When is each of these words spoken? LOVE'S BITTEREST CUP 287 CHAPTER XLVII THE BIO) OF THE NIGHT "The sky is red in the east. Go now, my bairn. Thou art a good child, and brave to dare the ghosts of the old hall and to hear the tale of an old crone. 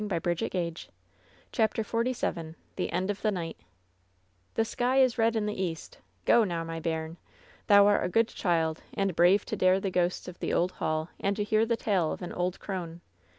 LOVE'S 0.03 0.09
BITTEREST 0.19 0.39
CUP 0.39 0.51
287 1.51 1.51
CHAPTER 1.51 1.83
XLVII 1.83 2.55
THE 2.75 2.87
BIO) 2.91 3.11
OF 3.11 3.21
THE 3.21 3.29
NIGHT 3.31 3.57
"The 4.55 4.65
sky 4.65 4.97
is 4.97 5.19
red 5.19 5.35
in 5.35 5.45
the 5.45 5.61
east. 5.61 5.99
Go 6.25 6.43
now, 6.43 6.63
my 6.63 6.79
bairn. 6.79 7.17
Thou 7.67 7.85
art 7.85 8.03
a 8.03 8.09
good 8.09 8.27
child, 8.29 8.81
and 8.95 9.15
brave 9.15 9.45
to 9.45 9.55
dare 9.55 9.79
the 9.79 9.91
ghosts 9.91 10.27
of 10.27 10.39
the 10.39 10.53
old 10.53 10.71
hall 10.71 11.09
and 11.19 11.35
to 11.35 11.43
hear 11.43 11.67
the 11.67 11.77
tale 11.77 12.11
of 12.11 12.23
an 12.23 12.33
old 12.33 12.59
crone. 12.59 13.01